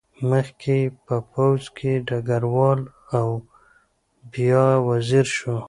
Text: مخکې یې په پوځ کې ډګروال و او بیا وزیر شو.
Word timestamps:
مخکې 0.29 0.75
یې 0.83 0.93
په 1.05 1.15
پوځ 1.31 1.61
کې 1.77 1.91
ډګروال 2.07 2.79
و 2.89 2.91
او 3.17 3.27
بیا 4.31 4.65
وزیر 4.89 5.25
شو. 5.37 5.55